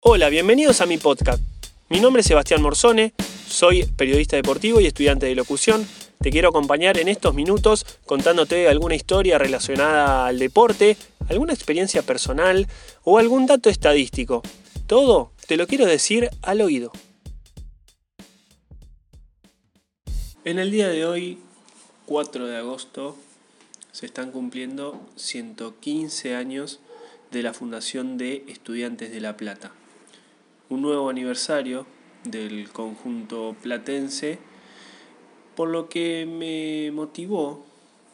Hola, 0.00 0.28
bienvenidos 0.28 0.80
a 0.80 0.86
mi 0.86 0.96
podcast. 0.96 1.42
Mi 1.88 1.98
nombre 1.98 2.20
es 2.20 2.28
Sebastián 2.28 2.62
Morzone, 2.62 3.14
soy 3.48 3.82
periodista 3.82 4.36
deportivo 4.36 4.80
y 4.80 4.86
estudiante 4.86 5.26
de 5.26 5.34
locución. 5.34 5.84
Te 6.20 6.30
quiero 6.30 6.50
acompañar 6.50 6.98
en 6.98 7.08
estos 7.08 7.34
minutos 7.34 7.84
contándote 8.06 8.68
alguna 8.68 8.94
historia 8.94 9.38
relacionada 9.38 10.28
al 10.28 10.38
deporte, 10.38 10.96
alguna 11.28 11.52
experiencia 11.52 12.02
personal 12.02 12.68
o 13.02 13.18
algún 13.18 13.46
dato 13.46 13.70
estadístico. 13.70 14.40
Todo 14.86 15.32
te 15.48 15.56
lo 15.56 15.66
quiero 15.66 15.84
decir 15.84 16.30
al 16.42 16.60
oído. 16.60 16.92
En 20.44 20.60
el 20.60 20.70
día 20.70 20.86
de 20.88 21.06
hoy, 21.06 21.38
4 22.06 22.46
de 22.46 22.56
agosto, 22.56 23.16
se 23.90 24.06
están 24.06 24.30
cumpliendo 24.30 25.00
115 25.16 26.36
años 26.36 26.78
de 27.32 27.42
la 27.42 27.52
Fundación 27.52 28.16
de 28.16 28.44
Estudiantes 28.46 29.10
de 29.10 29.20
La 29.20 29.36
Plata. 29.36 29.72
Un 30.70 30.82
nuevo 30.82 31.08
aniversario 31.08 31.86
del 32.24 32.70
conjunto 32.70 33.56
platense, 33.62 34.38
por 35.56 35.68
lo 35.70 35.88
que 35.88 36.26
me 36.26 36.90
motivó 36.92 37.64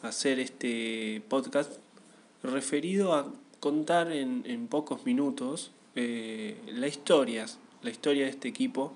a 0.01 0.07
hacer 0.07 0.39
este 0.39 1.21
podcast 1.27 1.73
referido 2.43 3.13
a 3.13 3.31
contar 3.59 4.11
en, 4.11 4.67
pocos 4.67 5.05
minutos 5.05 5.71
eh, 5.95 6.57
la 6.67 6.87
historia, 6.87 7.45
la 7.81 7.89
historia 7.89 8.25
de 8.25 8.29
este 8.29 8.47
equipo 8.47 8.93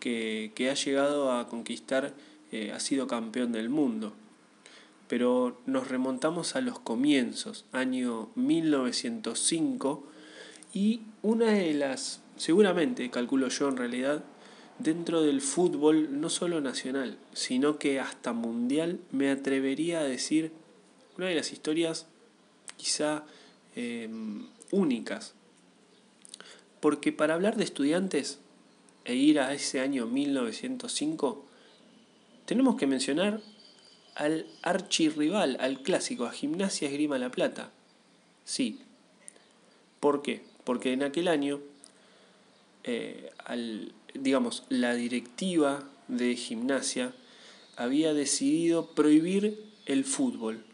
que, 0.00 0.68
ha 0.70 0.74
llegado 0.74 1.32
a 1.32 1.48
conquistar, 1.48 2.12
eh, 2.52 2.72
ha 2.72 2.80
sido 2.80 3.06
campeón 3.06 3.52
del 3.52 3.70
mundo. 3.70 4.12
Pero 5.08 5.60
nos 5.66 5.88
remontamos 5.88 6.56
a 6.56 6.60
los 6.60 6.78
comienzos, 6.78 7.64
año 7.72 8.28
1905, 8.34 10.04
y 10.72 11.02
una 11.22 11.52
de 11.52 11.72
las, 11.74 12.20
seguramente, 12.36 13.10
calculo 13.10 13.48
yo 13.48 13.68
en 13.68 13.76
realidad, 13.76 14.24
dentro 14.78 15.22
del 15.22 15.40
fútbol, 15.40 16.20
no 16.20 16.30
solo 16.30 16.60
nacional, 16.60 17.18
sino 17.32 17.78
que 17.78 18.00
hasta 18.00 18.32
mundial, 18.32 19.00
me 19.12 19.30
atrevería 19.30 20.00
a 20.00 20.04
decir 20.04 20.52
una 21.16 21.26
de 21.26 21.34
las 21.34 21.52
historias 21.52 22.06
quizá 22.76 23.24
em, 23.76 24.46
únicas. 24.70 25.34
Porque 26.80 27.12
para 27.12 27.34
hablar 27.34 27.56
de 27.56 27.64
estudiantes 27.64 28.40
e 29.04 29.14
ir 29.14 29.40
a 29.40 29.52
ese 29.52 29.80
año 29.80 30.06
1905, 30.06 31.44
tenemos 32.46 32.76
que 32.76 32.86
mencionar 32.86 33.40
al 34.14 34.46
archirrival, 34.62 35.56
al 35.60 35.82
clásico, 35.82 36.26
a 36.26 36.32
Gimnasia 36.32 36.88
Esgrima 36.88 37.18
La 37.18 37.30
Plata. 37.30 37.70
Sí. 38.44 38.80
¿Por 40.00 40.22
qué? 40.22 40.44
Porque 40.64 40.92
en 40.92 41.02
aquel 41.02 41.28
año, 41.28 41.60
eh, 42.84 43.30
al, 43.44 43.92
digamos, 44.14 44.64
la 44.68 44.94
directiva 44.94 45.88
de 46.08 46.36
gimnasia 46.36 47.12
había 47.76 48.14
decidido 48.14 48.90
prohibir 48.94 49.62
el 49.86 50.04
fútbol. 50.04 50.64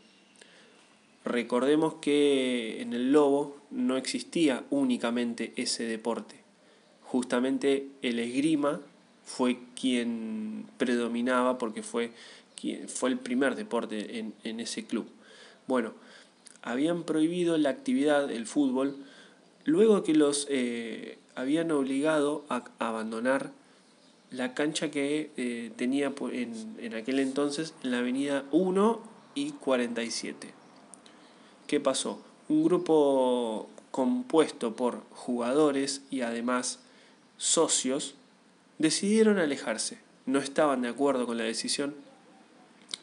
Recordemos 1.25 1.95
que 1.95 2.81
en 2.81 2.93
el 2.93 3.13
Lobo 3.13 3.59
no 3.71 3.97
existía 3.97 4.65
únicamente 4.71 5.53
ese 5.57 5.85
deporte. 5.85 6.37
Justamente 7.03 7.89
el 8.03 8.19
esgrima 8.19 8.81
fue 9.25 9.59
quien 9.75 10.67
predominaba 10.79 11.59
porque 11.59 11.83
fue 11.83 12.13
fue 12.89 13.11
el 13.11 13.19
primer 13.19 13.57
deporte 13.57 14.19
en, 14.45 14.61
ese 14.61 14.87
club. 14.87 15.07
Bueno, 15.67 15.93
habían 16.63 17.05
prohibido 17.05 17.57
la 17.59 17.71
actividad, 17.71 18.31
el 18.31 18.47
fútbol, 18.47 18.97
luego 19.65 20.03
que 20.03 20.15
los 20.15 20.47
eh, 20.51 21.19
habían 21.35 21.71
obligado 21.71 22.45
a 22.49 22.65
abandonar 22.79 23.51
la 24.31 24.55
cancha 24.55 24.91
que 24.91 25.31
eh, 25.37 25.71
tenía 25.77 26.13
en, 26.33 26.77
en, 26.79 26.95
aquel 26.95 27.19
entonces 27.19 27.75
en 27.83 27.91
la 27.91 27.99
avenida 27.99 28.45
1 28.53 29.01
y 29.35 29.53
47. 29.53 30.53
¿Qué 31.67 31.81
pasó? 31.81 32.21
Un 32.49 32.65
grupo 32.65 33.69
compuesto 33.91 34.77
por 34.77 35.03
jugadores 35.11 36.03
y 36.11 36.21
además 36.21 36.81
socios 37.39 38.15
decidieron 38.79 39.39
alejarse. 39.39 39.99
No 40.27 40.39
estaban 40.39 40.83
de 40.83 40.89
acuerdo 40.89 41.27
con 41.27 41.39
la 41.39 41.45
decisión 41.45 41.95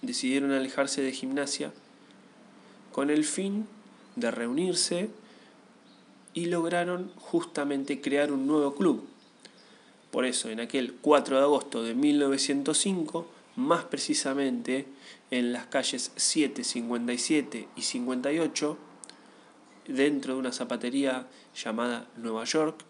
decidieron 0.02 0.52
alejarse 0.52 1.02
de 1.02 1.12
gimnasia 1.12 1.72
con 2.92 3.10
el 3.10 3.24
fin 3.24 3.68
de 4.16 4.32
reunirse 4.32 5.10
y 6.38 6.46
lograron 6.46 7.12
justamente 7.16 8.00
crear 8.00 8.32
un 8.32 8.46
nuevo 8.46 8.76
club. 8.76 9.04
Por 10.12 10.24
eso, 10.24 10.52
en 10.52 10.60
aquel 10.60 10.94
4 10.94 11.36
de 11.36 11.42
agosto 11.42 11.82
de 11.82 11.96
1905, 11.96 13.28
más 13.56 13.86
precisamente 13.86 14.86
en 15.32 15.52
las 15.52 15.66
calles 15.66 16.12
7, 16.16 16.64
57 16.64 17.68
y 17.76 17.82
58, 17.82 18.78
dentro 19.88 20.36
de 20.36 20.40
una 20.40 20.52
zapatería 20.52 21.26
llamada 21.56 22.08
Nueva 22.18 22.44
York, 22.44 22.84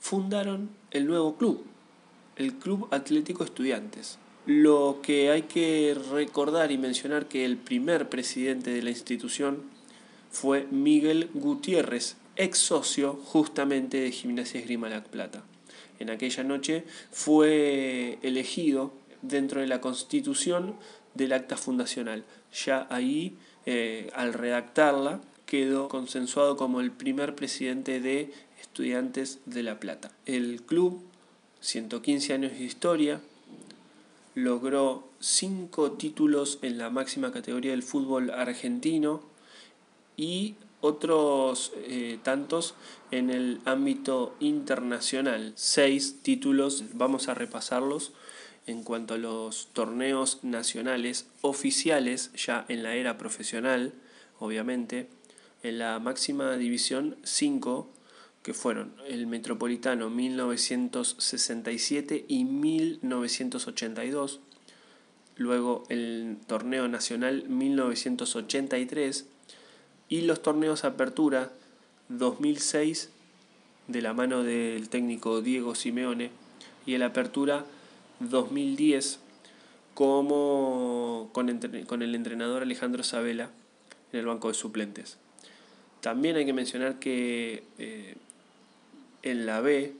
fundaron 0.00 0.70
el 0.92 1.06
nuevo 1.06 1.36
club, 1.36 1.62
el 2.36 2.54
Club 2.54 2.88
Atlético 2.90 3.44
Estudiantes. 3.44 4.18
Lo 4.46 5.00
que 5.02 5.30
hay 5.30 5.42
que 5.42 5.94
recordar 6.10 6.72
y 6.72 6.78
mencionar 6.78 7.28
que 7.28 7.44
el 7.44 7.58
primer 7.58 8.08
presidente 8.08 8.70
de 8.70 8.80
la 8.80 8.88
institución 8.88 9.64
fue 10.30 10.66
Miguel 10.70 11.28
Gutiérrez, 11.34 12.16
ex 12.36 12.58
socio 12.58 13.14
justamente 13.24 14.00
de 14.00 14.12
Gimnasia 14.12 14.60
Esgrima 14.60 14.88
La 14.88 15.02
Plata. 15.04 15.42
En 15.98 16.10
aquella 16.10 16.44
noche 16.44 16.84
fue 17.10 18.18
elegido 18.22 18.92
dentro 19.22 19.60
de 19.60 19.66
la 19.66 19.80
constitución 19.80 20.76
del 21.14 21.32
acta 21.32 21.56
fundacional. 21.56 22.24
Ya 22.64 22.86
ahí, 22.90 23.36
eh, 23.64 24.10
al 24.14 24.34
redactarla, 24.34 25.20
quedó 25.46 25.88
consensuado 25.88 26.56
como 26.56 26.80
el 26.80 26.90
primer 26.90 27.34
presidente 27.34 28.00
de 28.00 28.32
Estudiantes 28.60 29.38
de 29.46 29.62
La 29.62 29.80
Plata. 29.80 30.10
El 30.26 30.62
club, 30.62 31.02
115 31.60 32.34
años 32.34 32.52
de 32.52 32.64
historia, 32.64 33.20
logró 34.34 35.08
cinco 35.18 35.92
títulos 35.92 36.58
en 36.60 36.76
la 36.76 36.90
máxima 36.90 37.32
categoría 37.32 37.70
del 37.70 37.82
fútbol 37.82 38.30
argentino 38.30 39.22
y 40.16 40.56
otros 40.80 41.72
eh, 41.76 42.18
tantos 42.22 42.74
en 43.10 43.30
el 43.30 43.60
ámbito 43.64 44.36
internacional. 44.40 45.52
Seis 45.56 46.22
títulos, 46.22 46.84
vamos 46.94 47.28
a 47.28 47.34
repasarlos 47.34 48.12
en 48.66 48.82
cuanto 48.82 49.14
a 49.14 49.18
los 49.18 49.68
torneos 49.72 50.40
nacionales 50.42 51.28
oficiales, 51.40 52.32
ya 52.34 52.66
en 52.68 52.82
la 52.82 52.96
era 52.96 53.16
profesional, 53.16 53.94
obviamente. 54.38 55.08
En 55.62 55.78
la 55.78 55.98
máxima 55.98 56.54
división, 56.56 57.16
cinco 57.22 57.90
que 58.42 58.52
fueron 58.54 58.94
el 59.08 59.26
Metropolitano 59.26 60.10
1967 60.10 62.26
y 62.28 62.44
1982, 62.44 64.40
luego 65.36 65.84
el 65.88 66.36
Torneo 66.46 66.86
Nacional 66.86 67.48
1983 67.48 69.26
y 70.08 70.22
los 70.22 70.42
torneos 70.42 70.84
Apertura 70.84 71.50
2006 72.08 73.10
de 73.88 74.02
la 74.02 74.14
mano 74.14 74.42
del 74.42 74.88
técnico 74.88 75.42
Diego 75.42 75.74
Simeone 75.74 76.30
y 76.86 76.94
el 76.94 77.02
Apertura 77.02 77.64
2010 78.20 79.20
como 79.94 81.30
con, 81.32 81.60
con 81.86 82.02
el 82.02 82.14
entrenador 82.14 82.62
Alejandro 82.62 83.02
Sabela 83.02 83.50
en 84.12 84.20
el 84.20 84.26
banco 84.26 84.48
de 84.48 84.54
suplentes. 84.54 85.18
También 86.00 86.36
hay 86.36 86.46
que 86.46 86.52
mencionar 86.52 86.98
que 86.98 87.64
eh, 87.78 88.14
en 89.22 89.46
la 89.46 89.60
B 89.60 89.94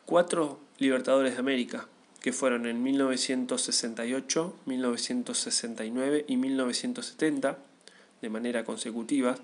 cuatro 0.05 0.61
Libertadores 0.79 1.33
de 1.33 1.41
América, 1.41 1.87
que 2.21 2.35
fueron 2.35 2.67
en 2.67 2.83
1968, 2.83 4.57
1969 4.67 6.27
y 6.29 6.37
1970 6.37 7.57
de 8.21 8.29
manera 8.29 8.65
consecutiva, 8.65 9.37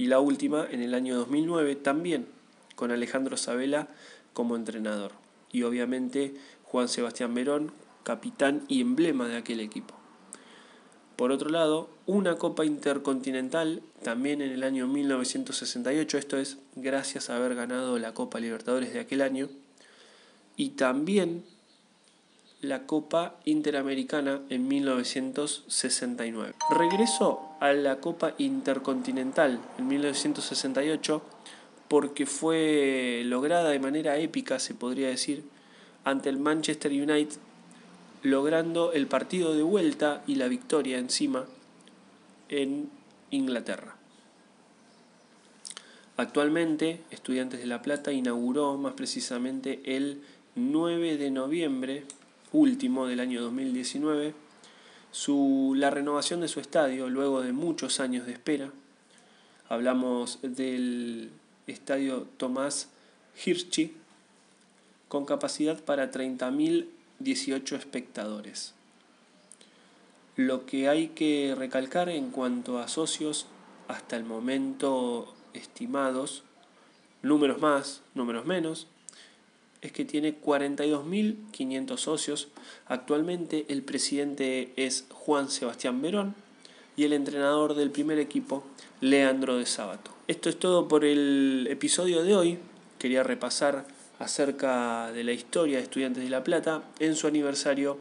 y 0.00 0.06
la 0.06 0.18
última 0.18 0.66
en 0.70 0.80
el 0.80 0.94
año 0.94 1.14
2009 1.14 1.76
también 1.76 2.26
con 2.74 2.90
Alejandro 2.90 3.36
Sabela 3.36 3.88
como 4.32 4.56
entrenador. 4.56 5.12
Y 5.52 5.64
obviamente 5.64 6.32
Juan 6.62 6.88
Sebastián 6.88 7.34
Verón 7.34 7.70
capitán 8.02 8.64
y 8.66 8.80
emblema 8.80 9.28
de 9.28 9.36
aquel 9.36 9.60
equipo. 9.60 9.94
Por 11.16 11.32
otro 11.32 11.50
lado, 11.50 11.90
una 12.06 12.36
Copa 12.36 12.64
Intercontinental 12.64 13.82
también 14.02 14.40
en 14.40 14.52
el 14.52 14.62
año 14.62 14.86
1968, 14.86 16.16
esto 16.16 16.38
es 16.38 16.56
gracias 16.76 17.28
a 17.28 17.36
haber 17.36 17.54
ganado 17.54 17.98
la 17.98 18.14
Copa 18.14 18.40
Libertadores 18.40 18.94
de 18.94 19.00
aquel 19.00 19.20
año, 19.20 19.50
y 20.56 20.70
también 20.70 21.44
la 22.62 22.86
Copa 22.86 23.36
Interamericana 23.44 24.42
en 24.50 24.68
1969. 24.68 26.54
Regreso 26.70 27.40
a 27.60 27.72
la 27.72 28.00
Copa 28.00 28.34
Intercontinental 28.38 29.60
en 29.78 29.88
1968 29.88 31.22
porque 31.88 32.26
fue 32.26 33.22
lograda 33.24 33.70
de 33.70 33.78
manera 33.78 34.18
épica, 34.18 34.58
se 34.58 34.74
podría 34.74 35.08
decir, 35.08 35.44
ante 36.04 36.28
el 36.28 36.38
Manchester 36.38 36.92
United, 36.92 37.38
logrando 38.22 38.92
el 38.92 39.06
partido 39.06 39.54
de 39.54 39.62
vuelta 39.62 40.22
y 40.26 40.34
la 40.36 40.46
victoria 40.46 40.98
encima 40.98 41.46
en 42.48 42.90
Inglaterra. 43.30 43.96
Actualmente, 46.16 47.00
Estudiantes 47.10 47.60
de 47.60 47.66
La 47.66 47.80
Plata 47.80 48.12
inauguró 48.12 48.76
más 48.76 48.92
precisamente 48.92 49.80
el 49.84 50.22
9 50.54 51.16
de 51.16 51.30
noviembre 51.30 52.04
último 52.52 53.06
del 53.06 53.20
año 53.20 53.42
2019, 53.42 54.34
su, 55.10 55.74
la 55.76 55.90
renovación 55.90 56.40
de 56.40 56.48
su 56.48 56.60
estadio 56.60 57.08
luego 57.08 57.42
de 57.42 57.52
muchos 57.52 58.00
años 58.00 58.26
de 58.26 58.32
espera. 58.32 58.70
Hablamos 59.68 60.38
del 60.42 61.30
estadio 61.66 62.26
Tomás 62.36 62.88
Hirschi 63.44 63.94
con 65.08 65.24
capacidad 65.24 65.82
para 65.82 66.10
30.018 66.10 67.76
espectadores. 67.76 68.74
Lo 70.36 70.66
que 70.66 70.88
hay 70.88 71.08
que 71.08 71.54
recalcar 71.56 72.08
en 72.08 72.30
cuanto 72.30 72.78
a 72.78 72.88
socios 72.88 73.46
hasta 73.88 74.16
el 74.16 74.24
momento 74.24 75.34
estimados, 75.52 76.44
números 77.22 77.60
más, 77.60 78.02
números 78.14 78.46
menos, 78.46 78.86
es 79.82 79.92
que 79.92 80.04
tiene 80.04 80.40
42.500 80.40 81.96
socios. 81.96 82.48
Actualmente 82.86 83.66
el 83.68 83.82
presidente 83.82 84.72
es 84.76 85.06
Juan 85.10 85.50
Sebastián 85.50 86.02
Verón 86.02 86.34
y 86.96 87.04
el 87.04 87.12
entrenador 87.12 87.74
del 87.74 87.90
primer 87.90 88.18
equipo, 88.18 88.64
Leandro 89.00 89.56
de 89.56 89.66
Sábato. 89.66 90.10
Esto 90.28 90.48
es 90.48 90.58
todo 90.58 90.86
por 90.88 91.04
el 91.04 91.66
episodio 91.70 92.22
de 92.22 92.36
hoy. 92.36 92.58
Quería 92.98 93.22
repasar 93.22 93.86
acerca 94.18 95.10
de 95.12 95.24
la 95.24 95.32
historia 95.32 95.78
de 95.78 95.84
Estudiantes 95.84 96.22
de 96.22 96.30
La 96.30 96.44
Plata 96.44 96.82
en 96.98 97.16
su 97.16 97.26
aniversario 97.26 97.98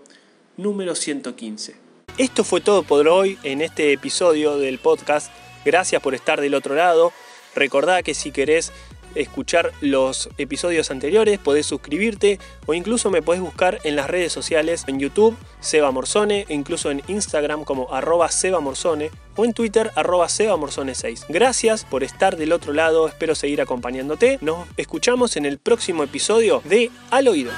número 0.57 0.95
115. 0.95 1.75
Esto 2.17 2.43
fue 2.43 2.59
todo 2.59 2.83
por 2.83 3.07
hoy 3.07 3.39
en 3.43 3.61
este 3.61 3.93
episodio 3.93 4.57
del 4.57 4.79
podcast. 4.79 5.31
Gracias 5.63 6.01
por 6.01 6.13
estar 6.13 6.41
del 6.41 6.53
otro 6.53 6.75
lado. 6.75 7.13
Recordá 7.55 8.03
que 8.03 8.13
si 8.13 8.31
querés 8.31 8.73
escuchar 9.15 9.71
los 9.81 10.29
episodios 10.37 10.91
anteriores, 10.91 11.39
podés 11.39 11.65
suscribirte 11.65 12.39
o 12.65 12.73
incluso 12.73 13.09
me 13.09 13.21
podés 13.21 13.41
buscar 13.41 13.79
en 13.83 13.95
las 13.95 14.09
redes 14.09 14.31
sociales, 14.31 14.83
en 14.87 14.99
YouTube, 14.99 15.37
Seba 15.59 15.91
Morzone, 15.91 16.45
e 16.47 16.53
incluso 16.53 16.91
en 16.91 17.01
Instagram 17.07 17.63
como 17.63 17.93
arroba 17.93 18.29
Seba 18.29 18.59
Morzone 18.59 19.11
o 19.35 19.45
en 19.45 19.53
Twitter 19.53 19.91
arroba 19.95 20.29
Seba 20.29 20.57
Morzone 20.57 20.95
6. 20.95 21.25
Gracias 21.29 21.85
por 21.85 22.03
estar 22.03 22.37
del 22.37 22.51
otro 22.51 22.73
lado, 22.73 23.07
espero 23.07 23.35
seguir 23.35 23.61
acompañándote. 23.61 24.37
Nos 24.41 24.67
escuchamos 24.77 25.37
en 25.37 25.45
el 25.45 25.59
próximo 25.59 26.03
episodio 26.03 26.61
de 26.65 26.91
Al 27.09 27.27
Oído. 27.27 27.51